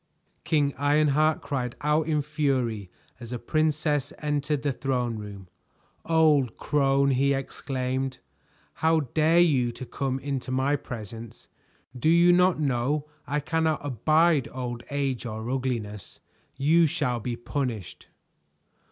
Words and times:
King 0.43 0.73
Ironheart 0.79 1.41
cried 1.43 1.75
out 1.81 2.07
in 2.07 2.23
fury 2.23 2.89
as 3.19 3.29
the 3.29 3.37
princess 3.37 4.11
entered 4.17 4.63
the 4.63 4.73
throne 4.73 5.19
room. 5.19 5.47
"Old 6.05 6.57
crone!" 6.57 7.11
he 7.11 7.35
exclaimed. 7.35 8.17
"How 8.81 9.01
dare 9.01 9.37
you 9.37 9.71
to 9.73 9.85
come 9.85 10.17
into 10.17 10.49
my 10.49 10.75
presence? 10.75 11.45
Do 11.95 12.09
you 12.09 12.33
not 12.33 12.59
know 12.59 13.07
I 13.27 13.39
cannot 13.41 13.85
abide 13.85 14.49
old 14.51 14.81
age 14.89 15.27
or 15.27 15.47
ugliness? 15.51 16.19
You 16.57 16.87
shall 16.87 17.19
be 17.19 17.35
punished." 17.35 18.07